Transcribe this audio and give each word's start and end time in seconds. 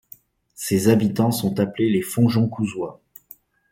Ses 0.55 0.87
habitants 0.87 1.29
sont 1.31 1.59
appelés 1.59 1.91
les 1.91 2.01
Fontjoncousois. 2.01 2.99